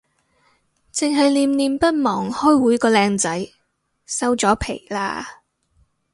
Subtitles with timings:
[0.91, 3.49] 剩係念念不忘開會個靚仔，
[4.07, 5.23] 收咗皮喇